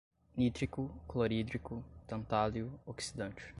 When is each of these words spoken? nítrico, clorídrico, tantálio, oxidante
nítrico, 0.37 0.89
clorídrico, 1.07 1.83
tantálio, 2.07 2.79
oxidante 2.87 3.43